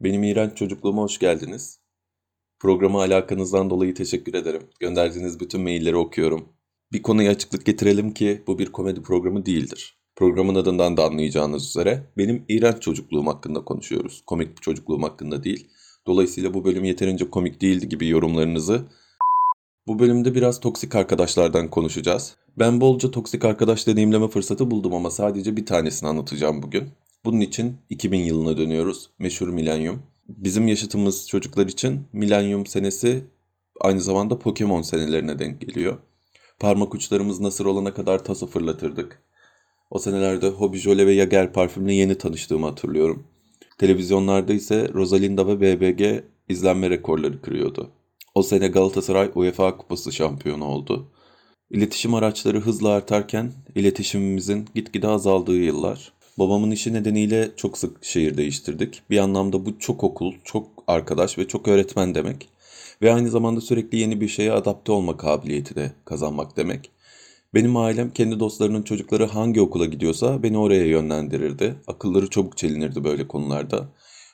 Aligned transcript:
Benim 0.00 0.22
iğrenç 0.22 0.56
çocukluğuma 0.56 1.02
hoş 1.02 1.18
geldiniz. 1.18 1.80
Programa 2.60 3.02
alakanızdan 3.02 3.70
dolayı 3.70 3.94
teşekkür 3.94 4.34
ederim. 4.34 4.62
Gönderdiğiniz 4.80 5.40
bütün 5.40 5.60
mailleri 5.60 5.96
okuyorum. 5.96 6.48
Bir 6.92 7.02
konuya 7.02 7.30
açıklık 7.30 7.66
getirelim 7.66 8.14
ki 8.14 8.42
bu 8.46 8.58
bir 8.58 8.72
komedi 8.72 9.02
programı 9.02 9.46
değildir. 9.46 9.98
Programın 10.16 10.54
adından 10.54 10.96
da 10.96 11.04
anlayacağınız 11.04 11.66
üzere 11.66 12.12
benim 12.18 12.44
iğrenç 12.48 12.82
çocukluğum 12.82 13.26
hakkında 13.26 13.64
konuşuyoruz. 13.64 14.22
Komik 14.26 14.62
çocukluğum 14.62 15.02
hakkında 15.02 15.44
değil. 15.44 15.68
Dolayısıyla 16.06 16.54
bu 16.54 16.64
bölüm 16.64 16.84
yeterince 16.84 17.30
komik 17.30 17.60
değildi 17.60 17.88
gibi 17.88 18.08
yorumlarınızı 18.08 18.88
bu 19.86 19.98
bölümde 19.98 20.34
biraz 20.34 20.60
toksik 20.60 20.94
arkadaşlardan 20.94 21.70
konuşacağız. 21.70 22.36
Ben 22.58 22.80
bolca 22.80 23.10
toksik 23.10 23.44
arkadaş 23.44 23.86
deneyimleme 23.86 24.28
fırsatı 24.28 24.70
buldum 24.70 24.94
ama 24.94 25.10
sadece 25.10 25.56
bir 25.56 25.66
tanesini 25.66 26.08
anlatacağım 26.08 26.62
bugün. 26.62 26.88
Bunun 27.24 27.40
için 27.40 27.76
2000 27.90 28.18
yılına 28.18 28.56
dönüyoruz. 28.56 29.10
Meşhur 29.18 29.48
milenyum. 29.48 30.02
Bizim 30.28 30.68
yaşıtımız 30.68 31.28
çocuklar 31.28 31.66
için 31.66 32.00
milenyum 32.12 32.66
senesi 32.66 33.24
aynı 33.80 34.00
zamanda 34.00 34.38
Pokemon 34.38 34.82
senelerine 34.82 35.38
denk 35.38 35.60
geliyor. 35.60 35.98
Parmak 36.58 36.94
uçlarımız 36.94 37.40
nasır 37.40 37.64
olana 37.66 37.94
kadar 37.94 38.24
taso 38.24 38.46
fırlatırdık. 38.46 39.22
O 39.90 39.98
senelerde 39.98 40.48
Hobby 40.48 40.78
Jole 40.78 41.06
ve 41.06 41.14
Jager 41.14 41.52
parfümle 41.52 41.94
yeni 41.94 42.18
tanıştığımı 42.18 42.66
hatırlıyorum. 42.66 43.24
Televizyonlarda 43.78 44.52
ise 44.52 44.88
Rosalinda 44.94 45.46
ve 45.46 45.60
BBG 45.60 46.24
izlenme 46.48 46.90
rekorları 46.90 47.42
kırıyordu. 47.42 47.90
O 48.34 48.42
sene 48.42 48.68
Galatasaray 48.68 49.30
UEFA 49.34 49.76
Kupası 49.76 50.12
şampiyonu 50.12 50.64
oldu. 50.64 51.12
İletişim 51.70 52.14
araçları 52.14 52.60
hızla 52.60 52.88
artarken 52.88 53.52
iletişimimizin 53.74 54.68
gitgide 54.74 55.08
azaldığı 55.08 55.56
yıllar. 55.56 56.12
Babamın 56.40 56.70
işi 56.70 56.92
nedeniyle 56.92 57.50
çok 57.56 57.78
sık 57.78 58.04
şehir 58.04 58.36
değiştirdik. 58.36 59.02
Bir 59.10 59.18
anlamda 59.18 59.66
bu 59.66 59.78
çok 59.78 60.04
okul, 60.04 60.32
çok 60.44 60.68
arkadaş 60.86 61.38
ve 61.38 61.48
çok 61.48 61.68
öğretmen 61.68 62.14
demek. 62.14 62.48
Ve 63.02 63.12
aynı 63.14 63.30
zamanda 63.30 63.60
sürekli 63.60 63.98
yeni 63.98 64.20
bir 64.20 64.28
şeye 64.28 64.52
adapte 64.52 64.92
olma 64.92 65.16
kabiliyeti 65.16 65.74
de 65.74 65.92
kazanmak 66.04 66.56
demek. 66.56 66.90
Benim 67.54 67.76
ailem 67.76 68.10
kendi 68.10 68.40
dostlarının 68.40 68.82
çocukları 68.82 69.26
hangi 69.26 69.60
okula 69.60 69.86
gidiyorsa 69.86 70.42
beni 70.42 70.58
oraya 70.58 70.84
yönlendirirdi. 70.84 71.74
Akılları 71.86 72.30
çabuk 72.30 72.56
çelinirdi 72.56 73.04
böyle 73.04 73.28
konularda. 73.28 73.88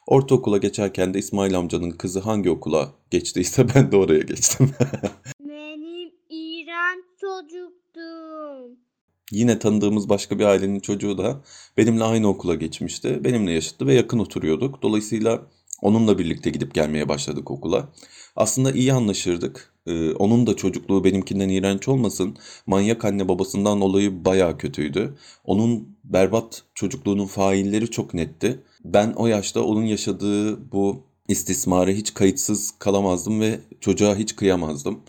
Ortaokula 0.06 0.58
geçerken 0.58 1.14
de 1.14 1.18
İsmail 1.18 1.58
amcanın 1.58 1.90
kızı 1.90 2.20
hangi 2.20 2.50
okula 2.50 2.92
geçtiyse 3.10 3.66
ben 3.74 3.92
de 3.92 3.96
oraya 3.96 4.22
geçtim. 4.22 4.70
Benim 5.40 6.10
İran 6.28 7.04
çocuktum. 7.20 8.86
Yine 9.32 9.58
tanıdığımız 9.58 10.08
başka 10.08 10.38
bir 10.38 10.44
ailenin 10.44 10.80
çocuğu 10.80 11.18
da 11.18 11.40
benimle 11.76 12.04
aynı 12.04 12.28
okula 12.28 12.54
geçmişti. 12.54 13.24
Benimle 13.24 13.52
yaşıttı 13.52 13.86
ve 13.86 13.94
yakın 13.94 14.18
oturuyorduk. 14.18 14.82
Dolayısıyla 14.82 15.42
onunla 15.82 16.18
birlikte 16.18 16.50
gidip 16.50 16.74
gelmeye 16.74 17.08
başladık 17.08 17.50
okula. 17.50 17.88
Aslında 18.36 18.72
iyi 18.72 18.92
anlaşırdık. 18.92 19.72
Ee, 19.86 20.12
onun 20.12 20.46
da 20.46 20.56
çocukluğu 20.56 21.04
benimkinden 21.04 21.48
iğrenç 21.48 21.88
olmasın. 21.88 22.36
Manyak 22.66 23.04
anne 23.04 23.28
babasından 23.28 23.80
dolayı 23.80 24.24
bayağı 24.24 24.58
kötüydü. 24.58 25.16
Onun 25.44 25.96
berbat 26.04 26.62
çocukluğunun 26.74 27.26
failleri 27.26 27.90
çok 27.90 28.14
netti. 28.14 28.60
Ben 28.84 29.12
o 29.12 29.26
yaşta 29.26 29.60
onun 29.62 29.84
yaşadığı 29.84 30.72
bu 30.72 31.02
istismara 31.28 31.90
hiç 31.90 32.14
kayıtsız 32.14 32.74
kalamazdım 32.78 33.40
ve 33.40 33.60
çocuğa 33.80 34.16
hiç 34.16 34.36
kıyamazdım. 34.36 35.00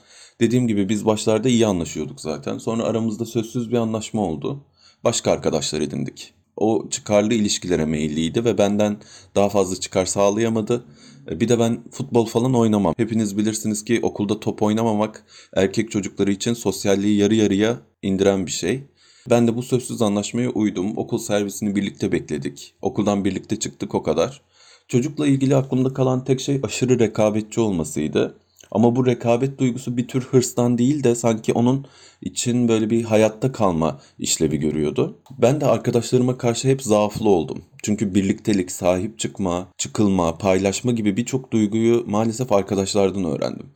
Dediğim 0.42 0.68
gibi 0.68 0.90
biz 0.90 1.06
başlarda 1.06 1.50
iyi 1.50 1.68
anlaşıyorduk 1.68 2.22
zaten. 2.22 2.58
Sonra 2.58 2.84
aramızda 2.84 3.26
sözsüz 3.26 3.72
bir 3.72 3.78
anlaşma 3.78 4.22
oldu. 4.22 4.64
Başka 5.04 5.32
arkadaşlar 5.32 5.82
edindik. 5.82 6.34
O 6.58 6.90
çıkarlı 6.90 7.34
ilişkilere 7.34 7.86
meyilliydi 7.86 8.46
ve 8.46 8.58
benden 8.58 8.98
daha 9.36 9.50
fazla 9.50 9.76
çıkar 9.80 10.06
sağlayamadı. 10.06 10.86
E, 11.32 11.40
Bir 11.40 11.50
de 11.50 11.60
ben 11.60 11.84
futbol 11.92 12.26
falan 12.26 12.56
oynamam. 12.56 12.94
Hepiniz 12.98 13.38
bilirsiniz 13.38 13.86
ki 13.86 14.00
okulda 14.04 14.40
top 14.40 14.62
oynamamak 14.62 15.24
erkek 15.56 15.92
çocukları 15.92 16.32
için 16.32 16.54
sosyalliği 16.54 17.18
yarı 17.18 17.36
yarıya 17.36 17.78
indiren 18.02 18.46
bir 18.46 18.52
şey. 18.52 18.84
Ben 19.30 19.48
de 19.48 19.56
bu 19.56 19.64
sözsüz 19.64 20.02
anlaşmaya 20.02 20.50
uydum. 20.50 20.98
Okul 20.98 21.18
servisini 21.18 21.76
birlikte 21.76 22.12
bekledik. 22.12 22.74
Okuldan 22.82 23.26
birlikte 23.26 23.60
çıktık 23.60 23.96
o 23.96 24.04
kadar. 24.04 24.42
Çocukla 24.88 25.28
ilgili 25.28 25.56
aklımda 25.56 25.94
kalan 25.94 26.24
tek 26.24 26.42
şey 26.42 26.60
aşırı 26.64 27.00
rekabetçi 27.00 27.60
olmasıydı. 27.62 28.38
Ama 28.72 28.96
bu 28.96 29.06
rekabet 29.06 29.60
duygusu 29.60 29.98
bir 29.98 30.08
tür 30.08 30.22
hırstan 30.22 30.78
değil 30.78 31.04
de 31.04 31.16
sanki 31.16 31.54
onun 31.54 31.86
için 32.22 32.68
böyle 32.68 32.90
bir 32.90 33.04
hayatta 33.04 33.52
kalma 33.52 34.00
işlevi 34.20 34.58
görüyordu. 34.58 35.18
Ben 35.38 35.62
de 35.62 35.66
arkadaşlarıma 35.66 36.38
karşı 36.38 36.68
hep 36.68 36.82
zaaflı 36.84 37.30
oldum. 37.30 37.62
Çünkü 37.84 38.16
birliktelik, 38.16 38.72
sahip 38.72 39.20
çıkma, 39.20 39.68
çıkılma, 39.78 40.38
paylaşma 40.38 40.92
gibi 40.92 41.18
birçok 41.18 41.52
duyguyu 41.52 42.04
maalesef 42.08 42.52
arkadaşlardan 42.52 43.24
öğrendim. 43.24 43.70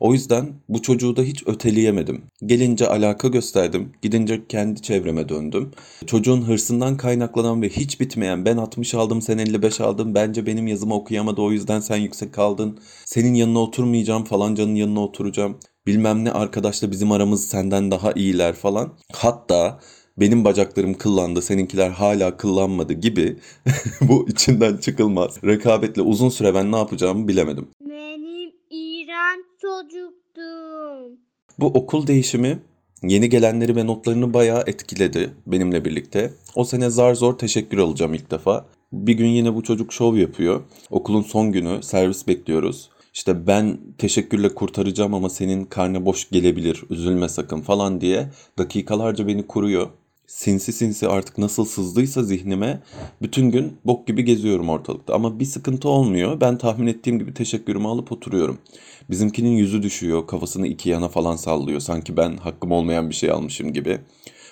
O 0.00 0.12
yüzden 0.12 0.52
bu 0.68 0.82
çocuğu 0.82 1.16
da 1.16 1.22
hiç 1.22 1.42
öteleyemedim. 1.46 2.22
Gelince 2.46 2.88
alaka 2.88 3.28
gösterdim, 3.28 3.92
gidince 4.02 4.46
kendi 4.48 4.82
çevreme 4.82 5.28
döndüm. 5.28 5.70
Çocuğun 6.06 6.42
hırsından 6.42 6.96
kaynaklanan 6.96 7.62
ve 7.62 7.68
hiç 7.68 8.00
bitmeyen 8.00 8.44
ben 8.44 8.56
60 8.56 8.94
aldım 8.94 9.22
sen 9.22 9.38
55 9.38 9.80
aldın 9.80 10.14
bence 10.14 10.46
benim 10.46 10.66
yazımı 10.66 10.94
okuyamadı 10.94 11.40
o 11.40 11.52
yüzden 11.52 11.80
sen 11.80 11.96
yüksek 11.96 12.34
kaldın. 12.34 12.78
Senin 13.04 13.34
yanına 13.34 13.58
oturmayacağım 13.58 14.24
falancanın 14.24 14.74
yanına 14.74 15.00
oturacağım. 15.00 15.58
Bilmem 15.86 16.24
ne 16.24 16.32
arkadaşla 16.32 16.90
bizim 16.90 17.12
aramız 17.12 17.48
senden 17.48 17.90
daha 17.90 18.12
iyiler 18.12 18.54
falan. 18.54 18.92
Hatta 19.12 19.80
benim 20.18 20.44
bacaklarım 20.44 20.94
kıllandı, 20.94 21.42
seninkiler 21.42 21.90
hala 21.90 22.36
kıllanmadı 22.36 22.92
gibi 22.92 23.36
bu 24.00 24.28
içinden 24.28 24.76
çıkılmaz. 24.76 25.38
Rekabetle 25.44 26.02
uzun 26.02 26.28
süre 26.28 26.54
ben 26.54 26.72
ne 26.72 26.76
yapacağımı 26.76 27.28
bilemedim. 27.28 27.68
Çocuktum. 29.66 31.18
Bu 31.58 31.66
okul 31.66 32.06
değişimi 32.06 32.58
yeni 33.02 33.28
gelenleri 33.28 33.76
ve 33.76 33.86
notlarını 33.86 34.34
bayağı 34.34 34.64
etkiledi 34.66 35.30
benimle 35.46 35.84
birlikte. 35.84 36.32
O 36.54 36.64
sene 36.64 36.90
zar 36.90 37.14
zor 37.14 37.38
teşekkür 37.38 37.78
alacağım 37.78 38.14
ilk 38.14 38.30
defa. 38.30 38.66
Bir 38.92 39.14
gün 39.14 39.26
yine 39.26 39.54
bu 39.54 39.62
çocuk 39.62 39.92
şov 39.92 40.16
yapıyor. 40.16 40.62
Okulun 40.90 41.22
son 41.22 41.52
günü 41.52 41.82
servis 41.82 42.26
bekliyoruz. 42.26 42.90
İşte 43.14 43.46
ben 43.46 43.78
teşekkürle 43.98 44.54
kurtaracağım 44.54 45.14
ama 45.14 45.28
senin 45.28 45.64
karnı 45.64 46.06
boş 46.06 46.30
gelebilir 46.30 46.84
üzülme 46.90 47.28
sakın 47.28 47.60
falan 47.60 48.00
diye 48.00 48.30
dakikalarca 48.58 49.26
beni 49.26 49.46
kuruyor. 49.46 49.88
Sinsi 50.26 50.72
sinsi 50.72 51.08
artık 51.08 51.38
nasıl 51.38 51.64
sızdıysa 51.64 52.22
zihnime 52.22 52.82
bütün 53.22 53.50
gün 53.50 53.76
bok 53.84 54.06
gibi 54.06 54.24
geziyorum 54.24 54.68
ortalıkta. 54.68 55.14
Ama 55.14 55.40
bir 55.40 55.44
sıkıntı 55.44 55.88
olmuyor. 55.88 56.40
Ben 56.40 56.58
tahmin 56.58 56.86
ettiğim 56.86 57.18
gibi 57.18 57.34
teşekkürümü 57.34 57.86
alıp 57.86 58.12
oturuyorum. 58.12 58.58
Bizimkinin 59.10 59.50
yüzü 59.50 59.82
düşüyor, 59.82 60.26
kafasını 60.26 60.66
iki 60.66 60.90
yana 60.90 61.08
falan 61.08 61.36
sallıyor. 61.36 61.80
Sanki 61.80 62.16
ben 62.16 62.36
hakkım 62.36 62.72
olmayan 62.72 63.10
bir 63.10 63.14
şey 63.14 63.30
almışım 63.30 63.72
gibi. 63.72 63.98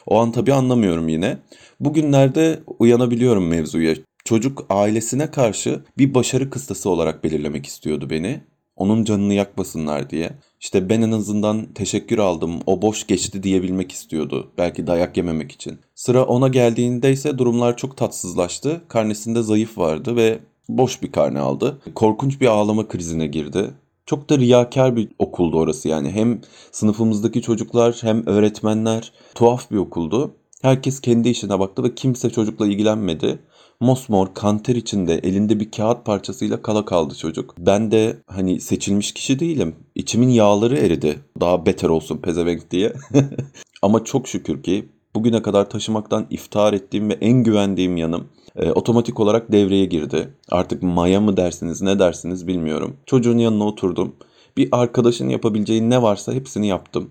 O 0.07 0.19
an 0.19 0.33
tabii 0.33 0.53
anlamıyorum 0.53 1.09
yine. 1.09 1.39
Bugünlerde 1.81 2.61
uyanabiliyorum 2.79 3.49
mevzuya. 3.49 3.95
Çocuk 4.25 4.67
ailesine 4.71 5.31
karşı 5.31 5.85
bir 5.99 6.15
başarı 6.15 6.51
kıstası 6.51 6.91
olarak 6.91 7.25
belirlemek 7.25 7.67
istiyordu 7.67 8.11
beni. 8.11 8.41
Onun 8.77 9.05
canını 9.05 9.35
yakmasınlar 9.35 10.11
diye. 10.11 10.31
İşte 10.61 10.89
ben 10.89 11.01
en 11.03 11.13
azından 11.13 11.73
teşekkür 11.73 12.19
aldım, 12.19 12.61
o 12.67 12.83
boş 12.83 13.07
geçti 13.07 13.43
diyebilmek 13.43 13.93
istiyordu. 13.93 14.53
Belki 14.59 14.87
dayak 14.87 15.17
yememek 15.17 15.53
için. 15.53 15.79
Sıra 15.95 16.25
ona 16.25 16.49
geldiğinde 16.49 17.13
ise 17.13 17.39
durumlar 17.39 17.77
çok 17.77 17.97
tatsızlaştı. 17.97 18.83
Karnesinde 18.89 19.43
zayıf 19.43 19.79
vardı 19.79 20.17
ve 20.17 20.39
boş 20.69 21.03
bir 21.03 21.13
karne 21.13 21.41
aldı. 21.41 21.83
Korkunç 21.95 22.41
bir 22.41 22.47
ağlama 22.47 22.89
krizine 22.89 23.27
girdi. 23.27 23.71
Çok 24.07 24.31
da 24.31 24.39
riyakar 24.39 24.97
bir 24.97 25.09
okuldu 25.19 25.59
orası 25.59 25.89
yani. 25.89 26.11
Hem 26.11 26.41
sınıfımızdaki 26.73 27.43
çocuklar 27.43 27.99
hem 28.01 28.27
öğretmenler 28.27 29.13
tuhaf 29.35 29.71
bir 29.71 29.77
okuldu. 29.77 30.35
Herkes 30.65 31.01
kendi 31.01 31.29
işine 31.29 31.59
baktı 31.59 31.83
ve 31.85 31.95
kimse 31.95 32.31
çocukla 32.31 32.67
ilgilenmedi. 32.67 33.39
Mosmor, 33.81 34.35
kanter 34.35 34.75
içinde 34.75 35.15
elinde 35.15 35.61
bir 35.61 35.71
kağıt 35.71 36.05
parçasıyla 36.05 36.63
kala 36.63 36.85
kaldı 36.85 37.15
çocuk. 37.15 37.55
Ben 37.59 37.91
de 37.91 38.17
hani 38.27 38.61
seçilmiş 38.61 39.13
kişi 39.13 39.39
değilim. 39.39 39.77
İçimin 39.95 40.29
yağları 40.29 40.77
eridi. 40.77 41.19
Daha 41.41 41.67
beter 41.67 41.89
olsun 41.89 42.19
pezevenk 42.19 42.71
diye. 42.71 42.93
Ama 43.83 44.05
çok 44.05 44.29
şükür 44.29 44.63
ki 44.63 44.89
bugüne 45.15 45.43
kadar 45.43 45.71
taşımaktan 45.71 46.27
iftihar 46.31 46.73
ettiğim 46.73 47.09
ve 47.09 47.19
en 47.21 47.43
güvendiğim 47.43 47.97
yanım 47.97 48.29
e, 48.57 48.71
otomatik 48.71 49.21
olarak 49.21 49.53
devreye 49.53 49.85
girdi. 49.85 50.29
Artık 50.51 50.83
maya 50.83 51.21
mı 51.21 51.37
dersiniz 51.37 51.83
ne 51.83 51.99
dersiniz 51.99 52.47
bilmiyorum. 52.47 52.97
Çocuğun 53.07 53.39
yanına 53.39 53.65
oturdum. 53.65 54.17
Bir 54.57 54.69
arkadaşın 54.73 55.29
yapabileceği 55.29 55.91
ne 55.91 56.03
varsa 56.03 56.33
hepsini 56.33 56.67
yaptım. 56.67 57.11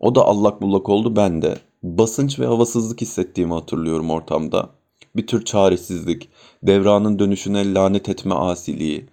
O 0.00 0.14
da 0.14 0.24
allak 0.24 0.62
bullak 0.62 0.88
oldu 0.88 1.16
ben 1.16 1.42
de. 1.42 1.58
Basınç 1.84 2.38
ve 2.38 2.46
havasızlık 2.46 3.00
hissettiğimi 3.00 3.52
hatırlıyorum 3.52 4.10
ortamda. 4.10 4.70
Bir 5.16 5.26
tür 5.26 5.44
çaresizlik, 5.44 6.28
devranın 6.62 7.18
dönüşüne 7.18 7.74
lanet 7.74 8.08
etme 8.08 8.34
asiliği, 8.34 9.06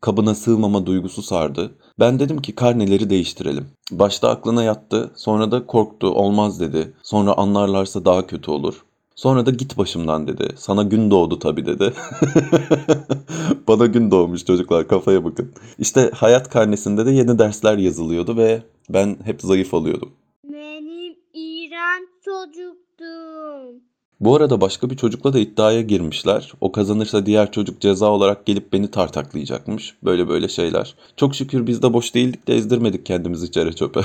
kabına 0.00 0.34
sığmama 0.34 0.86
duygusu 0.86 1.22
sardı. 1.22 1.74
Ben 1.98 2.18
dedim 2.18 2.42
ki 2.42 2.54
karneleri 2.54 3.10
değiştirelim. 3.10 3.66
Başta 3.90 4.28
aklına 4.28 4.62
yattı, 4.62 5.12
sonra 5.16 5.50
da 5.50 5.66
korktu, 5.66 6.06
olmaz 6.06 6.60
dedi. 6.60 6.92
Sonra 7.02 7.32
anlarlarsa 7.32 8.04
daha 8.04 8.26
kötü 8.26 8.50
olur. 8.50 8.84
Sonra 9.14 9.46
da 9.46 9.50
git 9.50 9.78
başımdan 9.78 10.28
dedi. 10.28 10.48
Sana 10.56 10.82
gün 10.82 11.10
doğdu 11.10 11.38
tabii 11.38 11.66
dedi. 11.66 11.92
Bana 13.68 13.86
gün 13.86 14.10
doğmuş 14.10 14.44
çocuklar 14.44 14.88
kafaya 14.88 15.24
bakın. 15.24 15.52
İşte 15.78 16.10
hayat 16.14 16.50
karnesinde 16.50 17.06
de 17.06 17.10
yeni 17.10 17.38
dersler 17.38 17.78
yazılıyordu 17.78 18.36
ve 18.36 18.62
ben 18.90 19.16
hep 19.24 19.42
zayıf 19.42 19.74
oluyordum. 19.74 20.12
Çocuktum. 22.26 23.82
Bu 24.20 24.36
arada 24.36 24.60
başka 24.60 24.90
bir 24.90 24.96
çocukla 24.96 25.32
da 25.32 25.38
iddiaya 25.38 25.80
girmişler. 25.80 26.52
O 26.60 26.72
kazanırsa 26.72 27.26
diğer 27.26 27.52
çocuk 27.52 27.80
ceza 27.80 28.10
olarak 28.10 28.46
gelip 28.46 28.72
beni 28.72 28.90
tartaklayacakmış. 28.90 29.96
Böyle 30.04 30.28
böyle 30.28 30.48
şeyler. 30.48 30.94
Çok 31.16 31.34
şükür 31.34 31.66
biz 31.66 31.82
de 31.82 31.92
boş 31.92 32.14
değildik 32.14 32.48
de 32.48 32.54
ezdirmedik 32.54 33.06
kendimizi 33.06 33.50
çere 33.50 33.72
çöpe. 33.72 34.00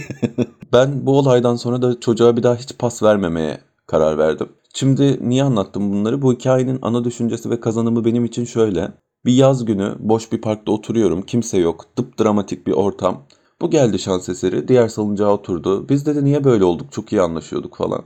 ben 0.72 1.06
bu 1.06 1.18
olaydan 1.18 1.56
sonra 1.56 1.82
da 1.82 2.00
çocuğa 2.00 2.36
bir 2.36 2.42
daha 2.42 2.56
hiç 2.56 2.78
pas 2.78 3.02
vermemeye 3.02 3.60
karar 3.86 4.18
verdim. 4.18 4.48
Şimdi 4.74 5.28
niye 5.28 5.42
anlattım 5.42 5.92
bunları? 5.92 6.22
Bu 6.22 6.32
hikayenin 6.32 6.78
ana 6.82 7.04
düşüncesi 7.04 7.50
ve 7.50 7.60
kazanımı 7.60 8.04
benim 8.04 8.24
için 8.24 8.44
şöyle. 8.44 8.92
Bir 9.24 9.32
yaz 9.32 9.64
günü 9.64 9.94
boş 9.98 10.32
bir 10.32 10.40
parkta 10.40 10.72
oturuyorum. 10.72 11.22
Kimse 11.22 11.58
yok. 11.58 11.84
Dıp 11.98 12.20
dramatik 12.20 12.66
bir 12.66 12.72
ortam. 12.72 13.22
Bu 13.60 13.70
geldi 13.70 13.98
şans 13.98 14.28
eseri. 14.28 14.68
Diğer 14.68 14.88
salıncağa 14.88 15.32
oturdu. 15.32 15.88
Biz 15.88 16.06
dedi 16.06 16.24
niye 16.24 16.44
böyle 16.44 16.64
olduk? 16.64 16.92
Çok 16.92 17.12
iyi 17.12 17.22
anlaşıyorduk 17.22 17.76
falan. 17.76 18.02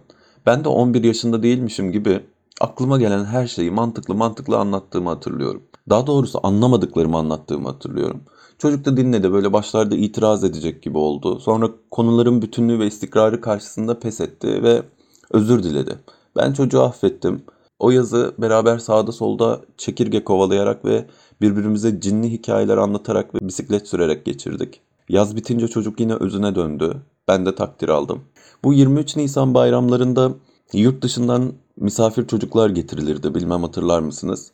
Ben 0.47 0.65
de 0.65 0.69
11 0.69 1.05
yaşında 1.05 1.43
değilmişim 1.43 1.93
gibi 1.93 2.21
aklıma 2.61 2.99
gelen 2.99 3.25
her 3.25 3.47
şeyi 3.47 3.71
mantıklı 3.71 4.15
mantıklı 4.15 4.59
anlattığımı 4.59 5.09
hatırlıyorum. 5.09 5.63
Daha 5.89 6.07
doğrusu 6.07 6.41
anlamadıklarımı 6.43 7.17
anlattığımı 7.17 7.69
hatırlıyorum. 7.69 8.21
Çocuk 8.59 8.85
da 8.85 8.97
dinledi 8.97 9.33
böyle 9.33 9.53
başlarda 9.53 9.97
itiraz 9.97 10.45
edecek 10.45 10.83
gibi 10.83 10.99
oldu. 10.99 11.41
Sonra 11.41 11.71
konuların 11.91 12.43
bütünlüğü 12.43 12.79
ve 12.79 12.87
istikrarı 12.87 13.41
karşısında 13.41 13.99
pes 13.99 14.21
etti 14.21 14.63
ve 14.63 14.83
özür 15.31 15.63
diledi. 15.63 15.99
Ben 16.37 16.53
çocuğu 16.53 16.83
affettim. 16.83 17.43
O 17.79 17.91
yazı 17.91 18.35
beraber 18.39 18.79
sağda 18.79 19.13
solda 19.13 19.61
çekirge 19.77 20.25
kovalayarak 20.25 20.85
ve 20.85 21.07
birbirimize 21.41 22.01
cinli 22.01 22.33
hikayeler 22.33 22.77
anlatarak 22.77 23.35
ve 23.35 23.39
bisiklet 23.49 23.89
sürerek 23.89 24.25
geçirdik. 24.25 24.81
Yaz 25.11 25.37
bitince 25.37 25.69
çocuk 25.69 26.01
yine 26.01 26.15
özüne 26.15 26.55
döndü. 26.55 26.97
Ben 27.29 27.47
de 27.47 27.55
takdir 27.55 27.89
aldım. 27.89 28.21
Bu 28.65 28.75
23 28.75 29.17
Nisan 29.17 29.55
bayramlarında 29.55 30.33
yurt 30.73 31.03
dışından 31.03 31.53
misafir 31.77 32.27
çocuklar 32.27 32.71
getirilirdi. 32.71 33.35
Bilmem 33.35 33.63
hatırlar 33.63 34.01
mısınız? 34.01 34.53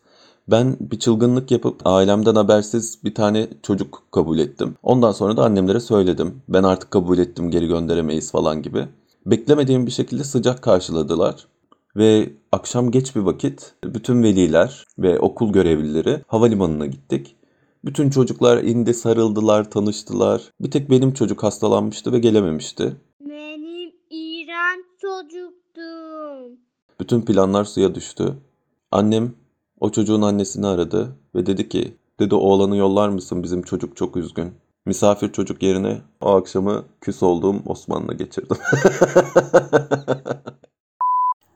Ben 0.48 0.76
bir 0.80 0.98
çılgınlık 0.98 1.50
yapıp 1.50 1.80
ailemden 1.84 2.34
habersiz 2.34 3.04
bir 3.04 3.14
tane 3.14 3.48
çocuk 3.62 4.02
kabul 4.12 4.38
ettim. 4.38 4.74
Ondan 4.82 5.12
sonra 5.12 5.36
da 5.36 5.44
annemlere 5.44 5.80
söyledim. 5.80 6.42
Ben 6.48 6.62
artık 6.62 6.90
kabul 6.90 7.18
ettim 7.18 7.50
geri 7.50 7.66
gönderemeyiz 7.66 8.32
falan 8.32 8.62
gibi. 8.62 8.88
Beklemediğim 9.26 9.86
bir 9.86 9.92
şekilde 9.92 10.24
sıcak 10.24 10.62
karşıladılar. 10.62 11.46
Ve 11.96 12.32
akşam 12.52 12.90
geç 12.90 13.16
bir 13.16 13.20
vakit 13.20 13.74
bütün 13.84 14.22
veliler 14.22 14.84
ve 14.98 15.18
okul 15.20 15.52
görevlileri 15.52 16.22
havalimanına 16.26 16.86
gittik. 16.86 17.36
Bütün 17.86 18.10
çocuklar 18.10 18.62
indi, 18.62 18.94
sarıldılar, 18.94 19.70
tanıştılar. 19.70 20.50
Bir 20.60 20.70
tek 20.70 20.90
benim 20.90 21.14
çocuk 21.14 21.42
hastalanmıştı 21.42 22.12
ve 22.12 22.18
gelememişti. 22.18 22.96
Benim 23.20 23.92
iğrenç 24.10 24.84
çocuktum. 25.00 26.60
Bütün 27.00 27.22
planlar 27.22 27.64
suya 27.64 27.94
düştü. 27.94 28.34
Annem 28.90 29.34
o 29.80 29.90
çocuğun 29.90 30.22
annesini 30.22 30.66
aradı 30.66 31.16
ve 31.34 31.46
dedi 31.46 31.68
ki, 31.68 31.96
dedi 32.20 32.34
oğlanı 32.34 32.76
yollar 32.76 33.08
mısın 33.08 33.42
bizim 33.42 33.62
çocuk 33.62 33.96
çok 33.96 34.16
üzgün. 34.16 34.54
Misafir 34.86 35.32
çocuk 35.32 35.62
yerine 35.62 36.00
o 36.20 36.30
akşamı 36.30 36.84
küs 37.00 37.22
olduğum 37.22 37.62
Osman'la 37.66 38.12
geçirdim. 38.12 38.56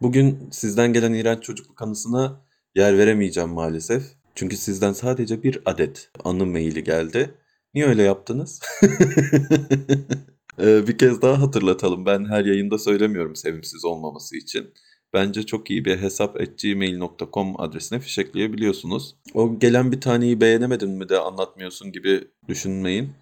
Bugün 0.03 0.49
sizden 0.51 0.93
gelen 0.93 1.13
iğrenç 1.13 1.43
çocukluk 1.43 1.83
anısına 1.83 2.41
yer 2.75 2.99
veremeyeceğim 2.99 3.51
maalesef. 3.51 4.20
Çünkü 4.35 4.57
sizden 4.57 4.93
sadece 4.93 5.43
bir 5.43 5.59
adet 5.65 6.11
anı 6.25 6.47
maili 6.47 6.85
geldi. 6.85 7.35
Niye 7.75 7.87
öyle 7.87 8.03
yaptınız? 8.03 8.61
Ee, 10.63 10.87
bir 10.87 10.99
kez 10.99 11.23
daha 11.23 11.41
hatırlatalım. 11.43 12.07
Ben 12.07 12.25
her 12.25 12.45
yayında 12.45 12.79
söylemiyorum 12.79 13.37
sevimsiz 13.37 13.85
olmaması 13.85 14.37
için. 14.37 14.75
Bence 15.15 15.43
çok 15.47 15.71
iyi 15.71 15.85
bir 15.85 15.99
hesap 15.99 16.39
gmail.com 16.63 17.61
adresine 17.61 18.01
fişekleyebiliyorsunuz. 18.01 19.17
O 19.35 19.59
gelen 19.59 19.93
bir 19.93 20.01
taneyi 20.01 20.41
beğenemedin 20.41 20.91
mi 20.91 21.09
de 21.09 21.19
anlatmıyorsun 21.19 21.93
gibi 21.93 22.29
düşünmeyin. 22.49 23.13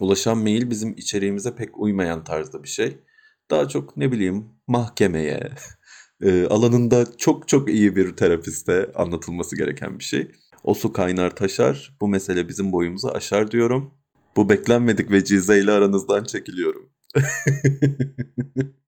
Ulaşan 0.00 0.38
mail 0.38 0.70
bizim 0.70 0.92
içeriğimize 0.96 1.54
pek 1.54 1.78
uymayan 1.78 2.24
tarzda 2.24 2.62
bir 2.62 2.68
şey. 2.68 2.96
Daha 3.50 3.68
çok 3.68 3.96
ne 3.96 4.12
bileyim 4.12 4.48
mahkemeye, 4.66 5.50
e, 6.22 6.46
alanında 6.46 7.16
çok 7.16 7.48
çok 7.48 7.68
iyi 7.68 7.96
bir 7.96 8.16
terapiste 8.16 8.92
anlatılması 8.94 9.56
gereken 9.56 9.98
bir 9.98 10.04
şey. 10.04 10.30
O 10.64 10.74
su 10.74 10.92
kaynar 10.92 11.36
taşar, 11.36 11.96
bu 12.00 12.08
mesele 12.08 12.48
bizim 12.48 12.72
boyumuzu 12.72 13.08
aşar 13.08 13.50
diyorum. 13.50 13.94
Bu 14.36 14.48
beklenmedik 14.48 15.10
vecizeyle 15.10 15.72
aranızdan 15.72 16.24
çekiliyorum. 16.24 16.90